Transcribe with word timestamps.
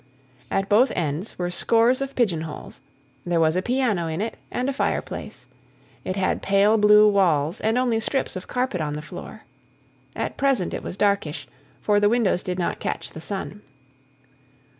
At 0.49 0.67
both 0.67 0.91
ends 0.95 1.37
were 1.37 1.51
scores 1.51 2.01
of 2.01 2.15
pigeon 2.15 2.41
holes. 2.41 2.81
There 3.23 3.39
was 3.39 3.55
a 3.55 3.61
piano 3.61 4.07
in 4.07 4.19
it 4.19 4.35
and 4.49 4.67
a 4.67 4.73
fireplace; 4.73 5.45
it 6.03 6.15
had 6.15 6.41
[P.45] 6.41 6.41
pale 6.41 6.77
blue 6.79 7.07
walls, 7.07 7.61
and 7.61 7.77
only 7.77 7.99
strips 7.99 8.35
of 8.35 8.47
carpet 8.47 8.81
on 8.81 8.93
the 8.95 9.03
floor. 9.03 9.43
At 10.15 10.37
present 10.37 10.73
it 10.73 10.81
was 10.81 10.97
darkish, 10.97 11.47
for 11.81 11.99
the 11.99 12.09
windows 12.09 12.41
did 12.41 12.57
not 12.57 12.79
catch 12.79 13.11
the 13.11 13.21
sun. 13.21 13.61